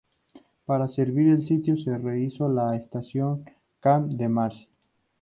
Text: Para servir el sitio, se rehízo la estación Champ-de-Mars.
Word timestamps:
Para 0.65 0.87
servir 0.87 1.29
el 1.29 1.45
sitio, 1.45 1.77
se 1.77 1.95
rehízo 1.95 2.49
la 2.49 2.75
estación 2.75 3.45
Champ-de-Mars. 3.83 4.67